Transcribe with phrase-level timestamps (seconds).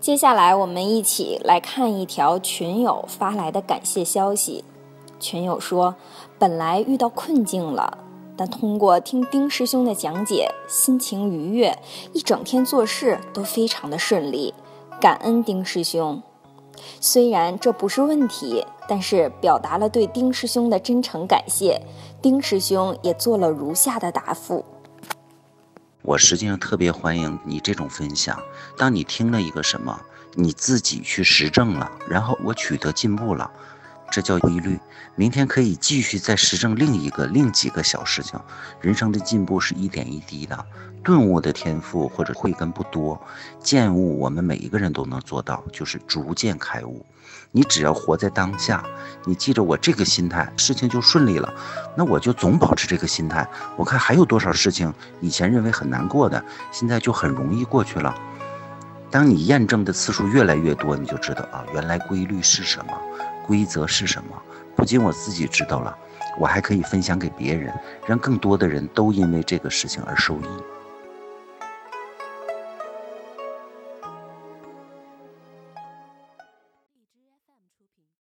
[0.00, 4.64] 接下来，我们一起来看一条群友发来的感谢消息。
[5.18, 5.94] 群友说
[6.38, 7.98] ：“本来遇到困境了，
[8.34, 11.78] 但通过听丁师兄的讲解，心情愉悦，
[12.14, 14.54] 一整天做事都非常的顺利，
[14.98, 16.22] 感恩丁师兄。
[16.98, 21.82] 虽然这不是问题，但是表达了对丁师兄的真诚感谢。
[22.22, 24.64] 丁师兄也做了如下的答复。”
[26.02, 28.42] 我实际上特别欢迎你这种分享。
[28.76, 30.00] 当你听了一个什么，
[30.34, 33.50] 你自己去实证了，然后我取得进步了，
[34.10, 34.78] 这叫规律。
[35.14, 38.38] 明天可以继续再实证另一个、另几个小事情。
[38.80, 40.64] 人生的进步是一点一滴的，
[41.02, 43.20] 顿悟的天赋或者慧根不多，
[43.60, 47.04] 见悟我们每一个人都能做到，就是逐渐开悟。
[47.52, 48.84] 你只要活在当下，
[49.24, 51.52] 你记着我这个心态，事情就顺利了。
[51.96, 53.46] 那我就总保持这个心态。
[53.76, 58.14] 我看还有多少事情以前认为很难过的，现在就很容易过去了。
[59.10, 62.92] 当你验证的次数越来越多，你就知道啊，原来规律是什么，
[63.50, 64.42] 规则是什么。
[64.76, 65.98] 不仅我自己知道了，
[66.38, 67.74] 我还可以分享给别人，
[68.06, 70.46] 让更多的人都因为这个事情而受益。